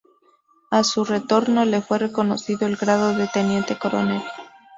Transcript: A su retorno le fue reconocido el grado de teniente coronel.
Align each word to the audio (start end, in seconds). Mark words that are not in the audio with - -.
A 0.71 0.83
su 0.83 1.05
retorno 1.05 1.63
le 1.63 1.79
fue 1.79 1.99
reconocido 1.99 2.65
el 2.67 2.75
grado 2.75 3.13
de 3.13 3.27
teniente 3.27 3.77
coronel. 3.77 4.23